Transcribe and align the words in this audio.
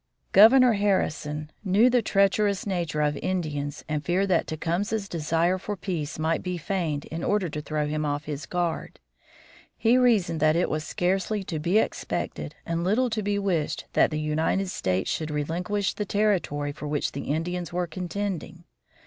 Governor 0.31 0.73
Harrison 0.73 1.51
knew 1.63 1.87
the 1.87 2.01
treacherous 2.01 2.65
nature 2.65 3.01
of 3.01 3.15
Indians 3.17 3.85
and 3.87 4.03
feared 4.03 4.29
that 4.29 4.47
Tecumseh's 4.47 5.07
desire 5.07 5.59
for 5.59 5.77
peace 5.77 6.17
might 6.17 6.41
be 6.41 6.57
feigned 6.57 7.05
in 7.05 7.23
order 7.23 7.47
to 7.49 7.61
throw 7.61 7.85
him 7.85 8.03
off 8.03 8.23
his 8.25 8.47
guard. 8.47 8.99
He 9.77 9.99
reasoned 9.99 10.39
that 10.39 10.55
it 10.55 10.71
was 10.71 10.83
scarcely 10.83 11.43
to 11.43 11.59
be 11.59 11.77
expected 11.77 12.55
and 12.65 12.83
little 12.83 13.11
to 13.11 13.21
be 13.21 13.37
wished 13.37 13.85
that 13.93 14.09
the 14.09 14.19
United 14.19 14.69
States 14.69 15.11
should 15.11 15.29
relinquish 15.29 15.93
the 15.93 16.03
territory 16.05 16.71
for 16.71 16.87
which 16.87 17.11
the 17.11 17.25
Indians 17.25 17.71
were 17.71 17.85
contending. 17.85 18.63